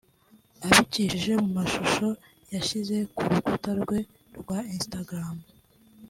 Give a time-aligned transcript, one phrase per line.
[0.65, 2.07] Abicishije mu amashuho
[2.53, 3.99] yashyize ku rukuta rwe
[4.39, 5.35] rwa Instagram